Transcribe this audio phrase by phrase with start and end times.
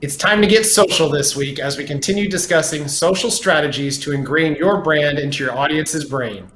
[0.00, 4.56] It's time to get social this week as we continue discussing social strategies to ingrain
[4.56, 6.48] your brand into your audience's brain.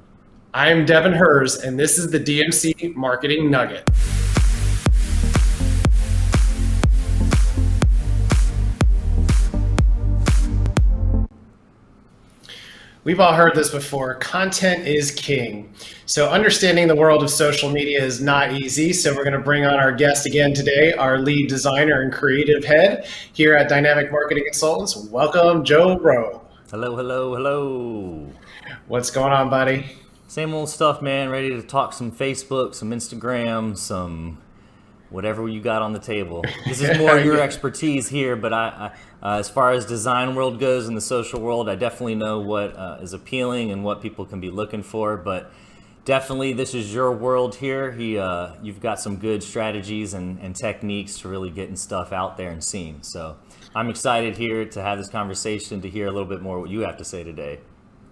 [0.53, 3.89] I am Devin Hers, and this is the DMC Marketing Nugget.
[13.09, 14.13] We've all heard this before.
[14.13, 15.73] Content is king.
[16.05, 18.93] So, understanding the world of social media is not easy.
[18.93, 22.63] So, we're going to bring on our guest again today, our lead designer and creative
[22.63, 24.95] head here at Dynamic Marketing Consultants.
[24.95, 26.45] Welcome, Joe Rowe.
[26.69, 28.27] Hello, hello, hello.
[28.87, 29.87] What's going on, buddy?
[30.27, 31.29] Same old stuff, man.
[31.29, 34.37] Ready to talk some Facebook, some Instagram, some
[35.09, 36.43] whatever you got on the table.
[36.67, 38.91] This is more your expertise here, but I,
[39.21, 42.39] I uh, as far as design world goes in the social world, I definitely know
[42.39, 45.17] what uh, is appealing and what people can be looking for.
[45.17, 45.51] But
[46.05, 47.91] definitely, this is your world here.
[47.91, 52.37] He, uh, you've got some good strategies and, and techniques to really getting stuff out
[52.37, 53.03] there and seen.
[53.03, 53.37] So
[53.75, 56.81] I'm excited here to have this conversation to hear a little bit more what you
[56.81, 57.59] have to say today.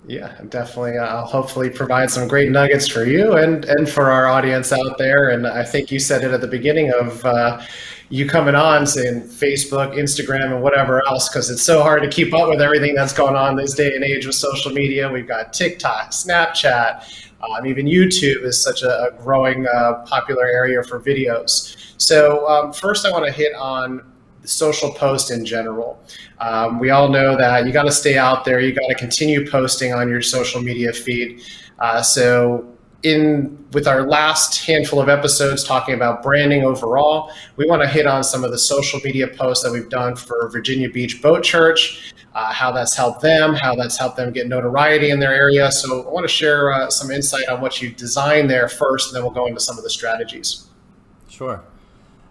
[0.08, 0.98] Yeah, definitely.
[0.98, 5.30] I'll hopefully provide some great nuggets for you and and for our audience out there.
[5.30, 7.62] And I think you said it at the beginning of uh,
[8.08, 12.34] you coming on, saying Facebook, Instagram, and whatever else, because it's so hard to keep
[12.34, 15.12] up with everything that's going on this day and age with social media.
[15.12, 20.82] We've got TikTok, Snapchat, um, even YouTube is such a, a growing uh, popular area
[20.84, 21.76] for videos.
[21.98, 24.02] So um, first, I want to hit on
[24.44, 26.02] social post in general.
[26.40, 28.60] Um, we all know that you got to stay out there.
[28.60, 31.42] You got to continue posting on your social media feed.
[31.80, 37.82] Uh, so in with our last handful of episodes talking about branding overall, we want
[37.82, 41.22] to hit on some of the social media posts that we've done for Virginia Beach
[41.22, 45.34] Boat Church, uh, how that's helped them, how that's helped them get notoriety in their
[45.34, 45.72] area.
[45.72, 49.16] So I want to share uh, some insight on what you designed there first, and
[49.16, 50.68] then we'll go into some of the strategies.
[51.30, 51.64] Sure.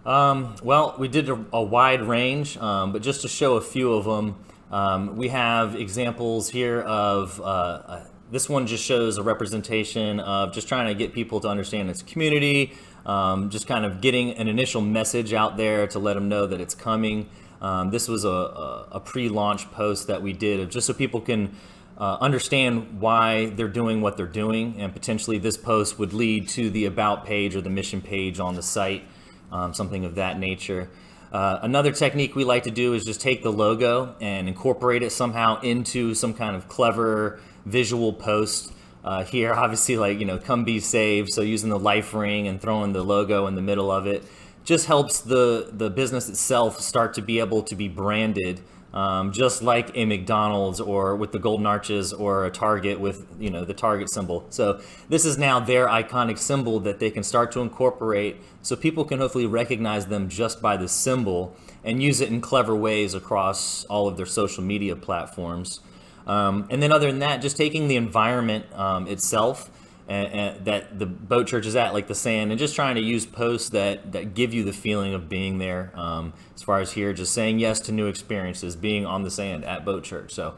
[0.07, 3.91] Um, well, we did a, a wide range, um, but just to show a few
[3.91, 4.37] of them,
[4.71, 10.53] um, we have examples here of uh, uh, this one just shows a representation of
[10.53, 12.71] just trying to get people to understand its community,
[13.05, 16.61] um, just kind of getting an initial message out there to let them know that
[16.61, 17.29] it's coming.
[17.61, 21.53] Um, this was a, a, a pre-launch post that we did just so people can
[21.97, 26.69] uh, understand why they're doing what they're doing, and potentially this post would lead to
[26.69, 29.03] the about page or the mission page on the site,
[29.51, 30.89] um, something of that nature.
[31.31, 35.11] Uh, another technique we like to do is just take the logo and incorporate it
[35.11, 38.71] somehow into some kind of clever visual post.
[39.03, 41.29] Uh, here, obviously, like, you know, come be saved.
[41.29, 44.23] So using the life ring and throwing the logo in the middle of it
[44.67, 48.59] just helps the, the business itself start to be able to be branded
[48.93, 53.49] um, just like a McDonald's or with the golden arches or a Target with you
[53.49, 54.45] know the Target symbol.
[54.49, 59.05] So this is now their iconic symbol that they can start to incorporate, so people
[59.05, 63.85] can hopefully recognize them just by the symbol and use it in clever ways across
[63.85, 65.79] all of their social media platforms.
[66.25, 69.69] Um, and then other than that, just taking the environment um, itself
[70.07, 73.01] and, and that the boat church is at, like the sand, and just trying to
[73.01, 75.91] use posts that that give you the feeling of being there.
[75.95, 79.65] Um, as far as here, just saying yes to new experiences, being on the sand
[79.65, 80.33] at boat church.
[80.33, 80.55] So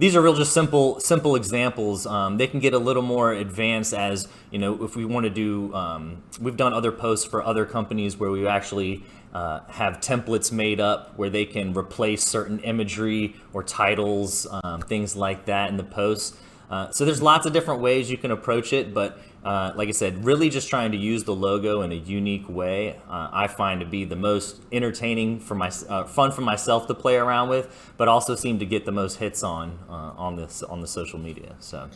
[0.00, 3.92] these are real just simple simple examples um, they can get a little more advanced
[3.92, 7.66] as you know if we want to do um, we've done other posts for other
[7.66, 13.36] companies where we actually uh, have templates made up where they can replace certain imagery
[13.52, 16.34] or titles um, things like that in the posts
[16.70, 19.92] uh, so there's lots of different ways you can approach it, but uh, like I
[19.92, 22.96] said, really just trying to use the logo in a unique way.
[23.08, 26.94] Uh, I find to be the most entertaining for my uh, fun for myself to
[26.94, 30.62] play around with, but also seem to get the most hits on uh, on this
[30.62, 31.56] on the social media.
[31.58, 31.88] So.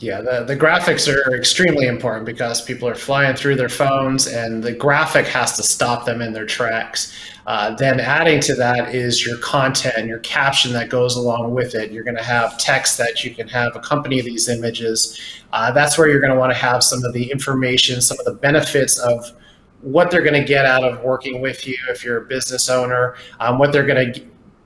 [0.00, 4.62] Yeah, the, the graphics are extremely important because people are flying through their phones and
[4.62, 7.12] the graphic has to stop them in their tracks.
[7.48, 11.90] Uh, then adding to that is your content, your caption that goes along with it.
[11.90, 15.18] You're going to have text that you can have accompany these images.
[15.52, 18.24] Uh, that's where you're going to want to have some of the information, some of
[18.24, 19.32] the benefits of
[19.80, 23.16] what they're going to get out of working with you if you're a business owner,
[23.40, 24.20] um, what they're going to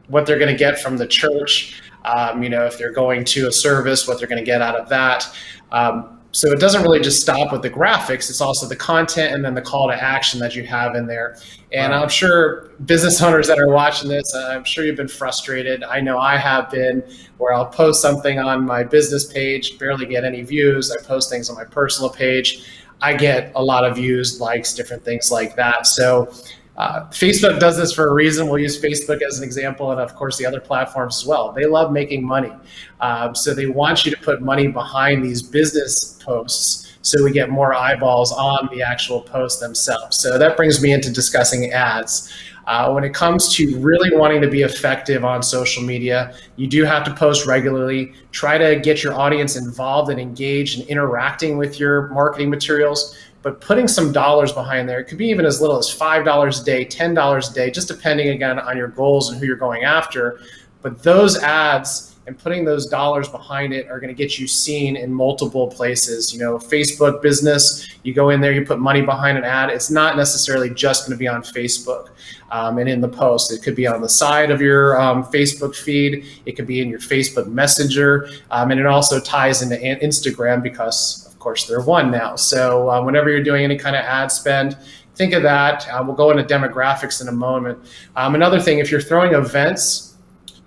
[0.08, 3.48] what they're going to get from the church um, you know, if they're going to
[3.48, 5.26] a service, what they're going to get out of that.
[5.70, 9.44] Um, so it doesn't really just stop with the graphics it's also the content and
[9.44, 11.36] then the call to action that you have in there.
[11.72, 15.84] And i'm sure business owners that are watching this i'm sure you've been frustrated.
[15.84, 17.04] I know i have been
[17.36, 20.90] where i'll post something on my business page barely get any views.
[20.90, 22.66] I post things on my personal page.
[23.02, 25.86] I get a lot of views likes different things like that.
[25.86, 26.32] So
[26.76, 28.48] uh, Facebook does this for a reason.
[28.48, 31.52] We'll use Facebook as an example, and of course, the other platforms as well.
[31.52, 32.52] They love making money.
[33.00, 37.50] Um, so they want you to put money behind these business posts so we get
[37.50, 40.20] more eyeballs on the actual posts themselves.
[40.20, 42.32] So that brings me into discussing ads.
[42.66, 46.84] Uh, when it comes to really wanting to be effective on social media, you do
[46.84, 48.12] have to post regularly.
[48.30, 53.16] Try to get your audience involved and engaged and interacting with your marketing materials.
[53.42, 56.64] But putting some dollars behind there, it could be even as little as $5 a
[56.64, 60.40] day, $10 a day, just depending again on your goals and who you're going after.
[60.80, 64.96] But those ads, and putting those dollars behind it are going to get you seen
[64.96, 66.32] in multiple places.
[66.32, 69.70] You know, Facebook business, you go in there, you put money behind an ad.
[69.70, 72.10] It's not necessarily just going to be on Facebook
[72.52, 73.52] um, and in the post.
[73.52, 76.24] It could be on the side of your um, Facebook feed.
[76.46, 81.26] It could be in your Facebook Messenger, um, and it also ties into Instagram because,
[81.26, 82.36] of course, they're one now.
[82.36, 84.76] So uh, whenever you're doing any kind of ad spend.
[85.14, 85.86] Think of that.
[85.88, 87.78] Uh, we'll go into demographics in a moment.
[88.16, 90.11] Um, another thing, if you're throwing events,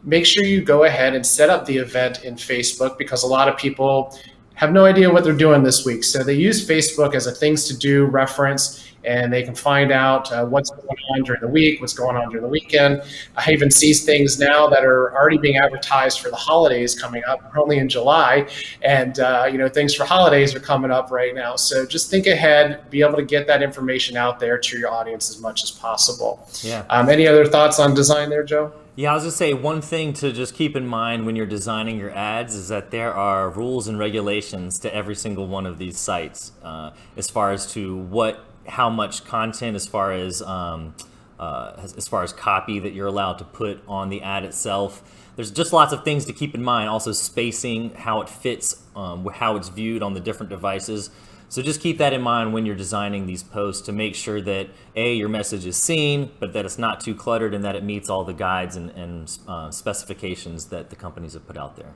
[0.06, 3.50] make sure you go ahead and set up the event in Facebook because a lot
[3.50, 4.18] of people
[4.54, 6.04] have no idea what they're doing this week.
[6.04, 10.31] So they use Facebook as a things to do reference and they can find out
[10.31, 13.04] uh, what's going on during the week, what's going on during the weekend.
[13.38, 17.40] I even see things now that are already being advertised for the holidays coming up.
[17.54, 18.48] We're only in July,
[18.81, 21.56] and uh, you know things for holidays are coming up right now.
[21.56, 25.30] So just think ahead, be able to get that information out there to your audience
[25.30, 26.48] as much as possible.
[26.62, 26.84] Yeah.
[26.90, 28.74] Um, any other thoughts on design there, Joe?
[28.98, 32.00] Yeah, I was just say one thing to just keep in mind when you're designing
[32.00, 35.98] your ads is that there are rules and regulations to every single one of these
[35.98, 40.96] sites uh, as far as to what, how much content, as far as um,
[41.38, 45.04] uh, as, as far as copy that you're allowed to put on the ad itself.
[45.36, 46.88] There's just lots of things to keep in mind.
[46.88, 51.10] Also, spacing, how it fits, um, how it's viewed on the different devices.
[51.56, 54.68] So just keep that in mind when you're designing these posts to make sure that
[54.98, 58.10] A, your message is seen, but that it's not too cluttered and that it meets
[58.10, 61.94] all the guides and, and uh, specifications that the companies have put out there.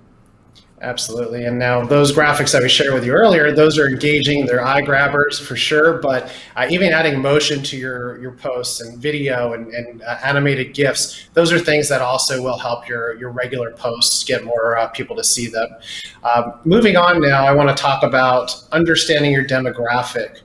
[0.82, 1.44] Absolutely.
[1.44, 4.46] And now those graphics that we shared with you earlier, those are engaging.
[4.46, 5.98] They're eye grabbers for sure.
[5.98, 10.74] But uh, even adding motion to your your posts and video and, and uh, animated
[10.74, 14.88] GIFs, those are things that also will help your your regular posts get more uh,
[14.88, 15.68] people to see them.
[16.24, 20.40] Um, moving on now, I want to talk about understanding your demographic.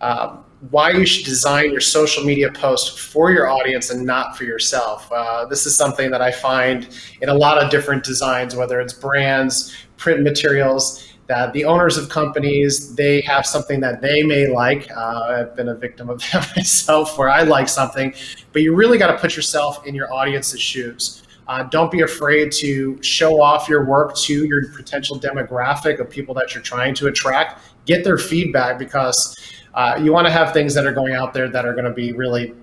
[0.00, 4.44] Um, why you should design your social media post for your audience and not for
[4.44, 5.10] yourself.
[5.10, 6.88] Uh, this is something that I find
[7.20, 11.08] in a lot of different designs, whether it's brands, print materials.
[11.28, 14.90] That the owners of companies they have something that they may like.
[14.90, 18.12] Uh, I've been a victim of that myself, where I like something,
[18.52, 21.22] but you really got to put yourself in your audience's shoes.
[21.48, 26.34] Uh, don't be afraid to show off your work to your potential demographic of people
[26.34, 27.60] that you're trying to attract.
[27.86, 29.36] Get their feedback because
[29.74, 31.92] uh, you want to have things that are going out there that are going to
[31.92, 32.54] be really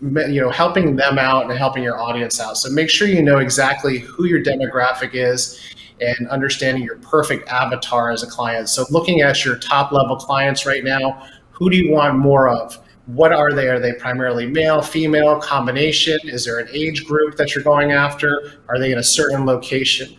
[0.00, 2.56] you know helping them out and helping your audience out.
[2.56, 8.12] So make sure you know exactly who your demographic is and understanding your perfect avatar
[8.12, 8.68] as a client.
[8.68, 11.28] So looking at your top level clients right now
[11.58, 12.78] who do you want more of?
[13.06, 13.66] What are they?
[13.68, 16.18] Are they primarily male female combination?
[16.22, 18.60] Is there an age group that you're going after?
[18.68, 20.16] Are they in a certain location?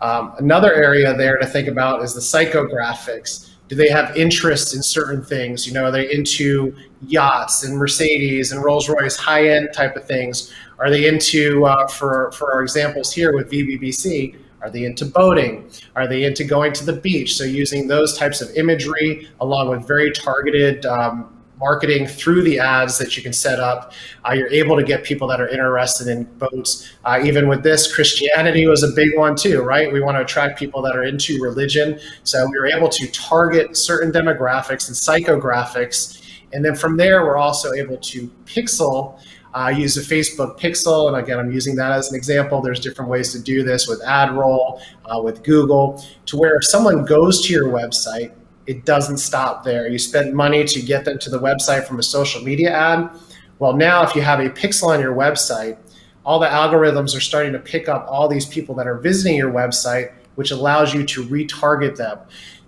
[0.00, 4.82] Um, another area there to think about is the psychographics do they have interest in
[4.82, 5.66] certain things?
[5.66, 6.76] You know, are they into
[7.06, 10.52] yachts and Mercedes and Rolls Royce, high end type of things?
[10.78, 15.70] Are they into, uh, for for our examples here with VBBC, are they into boating?
[15.96, 17.34] Are they into going to the beach?
[17.34, 22.98] So using those types of imagery along with very targeted um, marketing through the ads
[22.98, 23.92] that you can set up.
[24.24, 26.92] Uh, you're able to get people that are interested in boats.
[27.04, 29.92] Uh, even with this, Christianity was a big one too, right?
[29.92, 32.00] We want to attract people that are into religion.
[32.24, 36.20] So we were able to target certain demographics and psychographics.
[36.52, 39.20] And then from there, we're also able to pixel.
[39.54, 42.62] Uh, use a Facebook pixel, and again, I'm using that as an example.
[42.62, 47.04] There's different ways to do this with AdRoll, uh, with Google, to where if someone
[47.04, 48.32] goes to your website,
[48.66, 49.88] it doesn't stop there.
[49.88, 53.10] You spend money to get them to the website from a social media ad.
[53.58, 55.76] Well, now if you have a pixel on your website,
[56.24, 59.52] all the algorithms are starting to pick up all these people that are visiting your
[59.52, 62.18] website, which allows you to retarget them.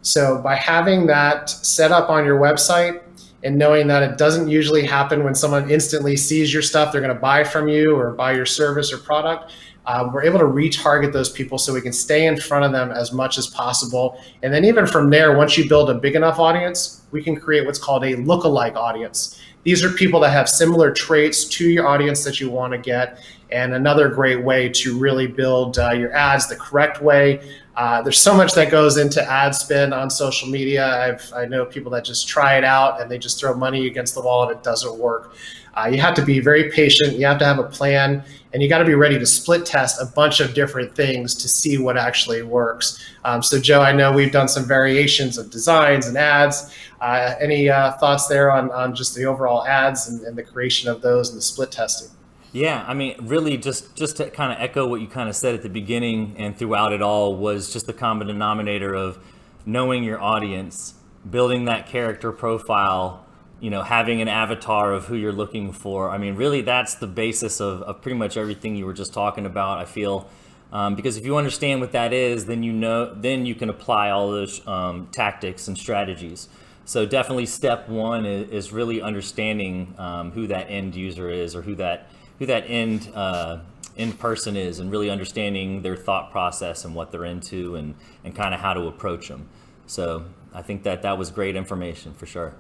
[0.03, 3.01] So by having that set up on your website
[3.43, 7.15] and knowing that it doesn't usually happen when someone instantly sees your stuff, they're going
[7.15, 9.53] to buy from you or buy your service or product
[9.87, 12.91] uh, we're able to retarget those people so we can stay in front of them
[12.91, 14.19] as much as possible.
[14.43, 17.67] And then even from there, once you build a big enough audience, we can create
[17.67, 19.41] what's called a lookalike audience.
[19.63, 23.19] These are people that have similar traits to your audience that you want to get.
[23.51, 27.41] And another great way to really build uh, your ads the correct way.
[27.77, 30.87] Uh, there's so much that goes into ad spend on social media.
[30.87, 34.15] I've, I know people that just try it out and they just throw money against
[34.15, 35.35] the wall and it doesn't work.
[35.77, 37.19] Uh, you have to be very patient.
[37.19, 40.01] You have to have a plan, and you got to be ready to split test
[40.01, 43.05] a bunch of different things to see what actually works.
[43.25, 46.75] Um, so, Joe, I know we've done some variations of designs and ads.
[47.01, 50.89] Uh, any uh, thoughts there on, on just the overall ads and, and, the creation
[50.89, 52.09] of those and the split testing?
[52.53, 55.57] Yeah, I mean, really, just just to kind of echo what you kind of said
[55.57, 59.19] at the beginning and throughout it all was just the common denominator of
[59.67, 60.95] knowing your audience,
[61.29, 63.24] building that character profile,
[63.61, 66.11] you know, having an avatar of who you're looking for.
[66.11, 69.47] I mean, really, that's the basis of, of pretty much everything you were just talking
[69.47, 69.79] about.
[69.79, 70.29] I feel.
[70.73, 74.11] Um, because if you understand what that is, then you know, then you can apply
[74.11, 76.49] all those um, tactics and strategies.
[76.85, 81.63] So definitely, step one is, is really understanding um, who that end user is, or
[81.63, 83.61] who that who that end uh,
[83.97, 87.95] end person is, and really understanding their thought process and what they're into, and
[88.25, 89.49] and kind of how to approach them.
[89.87, 92.55] So I think that that was great information for sure.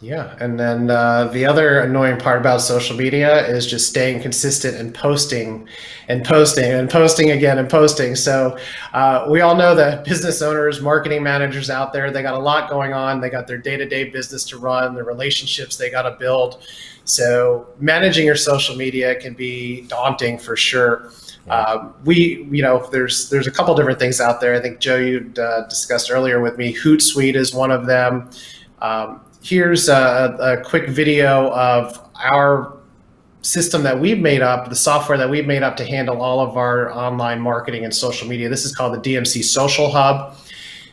[0.00, 4.76] Yeah, and then uh, the other annoying part about social media is just staying consistent
[4.76, 5.66] and posting,
[6.08, 8.14] and posting and posting again and posting.
[8.14, 8.58] So
[8.92, 12.68] uh, we all know that business owners, marketing managers out there, they got a lot
[12.68, 13.22] going on.
[13.22, 16.62] They got their day-to-day business to run, the relationships they got to build.
[17.04, 21.10] So managing your social media can be daunting for sure.
[21.48, 24.54] Um, we, you know, there's there's a couple different things out there.
[24.54, 26.74] I think Joe, you uh, discussed earlier with me.
[26.74, 28.28] Hootsuite is one of them.
[28.82, 32.78] Um, here's a, a quick video of our
[33.42, 36.56] system that we've made up, the software that we've made up to handle all of
[36.56, 38.48] our online marketing and social media.
[38.48, 40.36] This is called the DMC Social Hub.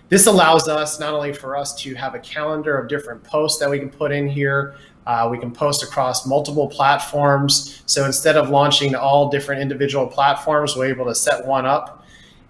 [0.10, 3.67] This allows us not only for us to have a calendar of different posts that
[3.67, 4.75] we can put in here,
[5.07, 7.81] uh, we can post across multiple platforms.
[7.88, 12.05] So instead of launching all different individual platforms, we're able to set one up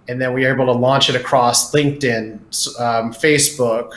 [0.08, 2.34] and then we're able to launch it across LinkedIn,
[2.78, 3.92] um, Facebook,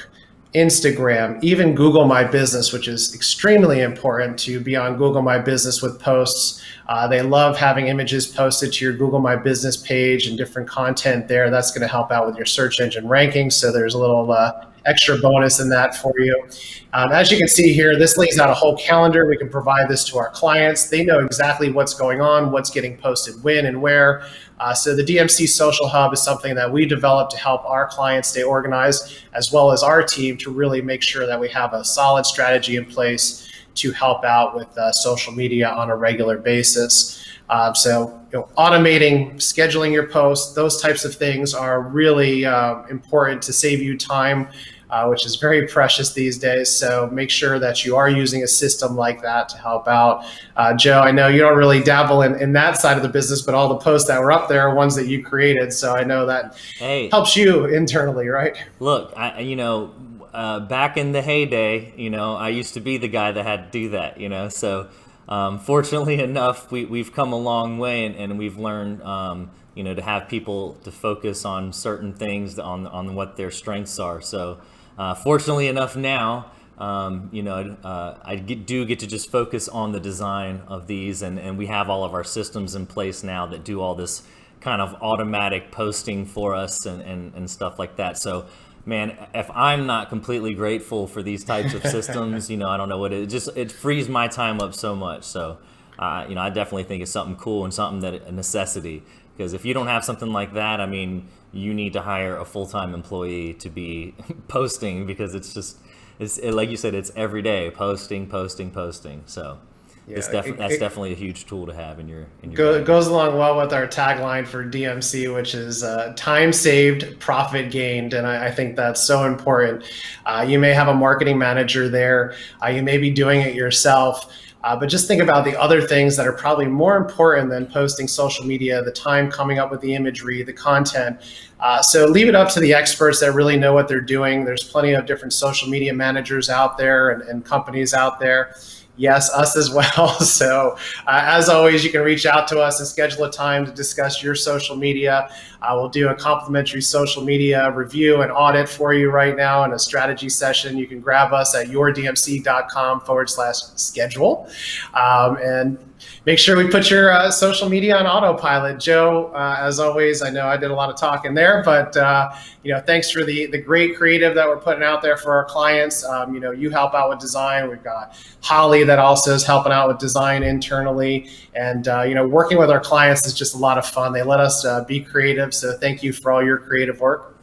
[0.58, 5.82] Instagram, even Google My Business, which is extremely important to be on Google My Business
[5.82, 6.64] with posts.
[6.88, 11.28] Uh, they love having images posted to your Google My Business page and different content
[11.28, 11.50] there.
[11.52, 13.54] That's going to help out with your search engine rankings.
[13.54, 16.48] So there's a little uh, extra bonus in that for you.
[16.94, 19.28] Um, as you can see here, this lays out a whole calendar.
[19.28, 20.90] We can provide this to our clients.
[20.90, 24.24] They know exactly what's going on, what's getting posted when and where.
[24.60, 28.30] Uh, so the DMC Social Hub is something that we developed to help our clients
[28.30, 31.84] stay organized, as well as our team to really make sure that we have a
[31.84, 37.24] solid strategy in place to help out with uh, social media on a regular basis.
[37.50, 42.84] Um, so, you know, automating, scheduling your posts, those types of things are really uh,
[42.88, 44.50] important to save you time
[44.90, 46.70] uh, which is very precious these days.
[46.70, 50.26] So make sure that you are using a system like that to help out.
[50.56, 53.42] Uh, Joe, I know you don't really dabble in, in that side of the business,
[53.42, 55.74] but all the posts that were up there are ones that you created.
[55.74, 58.58] So I know that hey, helps you internally, right?
[58.80, 59.94] Look, I, you know,
[60.34, 63.72] uh, back in the heyday, you know, I used to be the guy that had
[63.72, 64.90] to do that, you know, so.
[65.30, 69.84] Um, fortunately enough, we, we've come a long way and, and we've learned, um, you
[69.84, 74.22] know, to have people to focus on certain things on, on what their strengths are.
[74.22, 74.60] So,
[74.98, 79.68] uh, fortunately enough now, um, you know, uh, I get, do get to just focus
[79.68, 83.24] on the design of these, and, and we have all of our systems in place
[83.24, 84.24] now that do all this
[84.62, 88.18] kind of automatic posting for us and, and, and stuff like that.
[88.18, 88.46] So,
[88.86, 92.90] man, if I'm not completely grateful for these types of systems, you know, I don't
[92.90, 95.24] know what it, it just it frees my time up so much.
[95.24, 95.58] So,
[95.98, 99.04] uh, you know, I definitely think it's something cool and something that a necessity
[99.38, 102.46] because if you don't have something like that, I mean, you need to hire a
[102.46, 104.16] full-time employee to be
[104.48, 105.78] posting because it's just
[106.20, 109.60] it's it, like you said it's every day posting posting posting so
[110.08, 112.52] yeah, it's def- it, that's it, definitely a huge tool to have in your in
[112.52, 117.20] your go, goes along well with our tagline for DMC, which is uh, time saved,
[117.20, 119.84] profit gained, and I, I think that's so important.
[120.26, 124.34] Uh, you may have a marketing manager there, uh, you may be doing it yourself.
[124.68, 128.06] Uh, but just think about the other things that are probably more important than posting
[128.06, 131.18] social media, the time coming up with the imagery, the content.
[131.62, 134.44] Uh, so leave it up to the experts that really know what they're doing.
[134.44, 138.58] There's plenty of different social media managers out there and, and companies out there
[138.98, 140.18] yes, us as well.
[140.28, 140.78] So,
[141.08, 144.22] uh, as always, you can reach out to us and schedule a time to discuss
[144.22, 145.30] your social media.
[145.62, 149.74] Uh, we'll do a complimentary social media review and audit for you right now in
[149.74, 150.78] a strategy session.
[150.78, 154.48] You can grab us at yourdmc.com forward slash schedule.
[154.94, 155.78] Um, and
[156.26, 158.80] make sure we put your uh, social media on autopilot.
[158.80, 162.32] Joe, uh, as always, I know I did a lot of talking there, but uh,
[162.64, 165.46] you know, thanks for the the great creative that we're putting out there for our
[165.46, 166.04] clients.
[166.04, 167.70] Um, you know, you help out with design.
[167.70, 172.28] We've got Holly that also is helping out with design internally, and uh, you know,
[172.28, 174.14] working with our clients is just a lot of fun.
[174.14, 177.38] They let us uh, be creative, so thank you for all your creative work.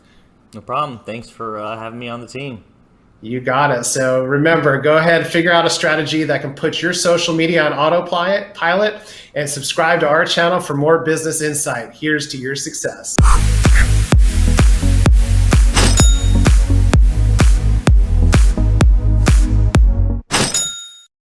[0.54, 1.00] No problem.
[1.00, 2.62] Thanks for uh, having me on the team.
[3.24, 3.84] You got it.
[3.84, 7.72] So remember, go ahead, figure out a strategy that can put your social media on
[7.72, 11.94] autopilot and subscribe to our channel for more business insight.
[11.94, 13.16] Here's to your success.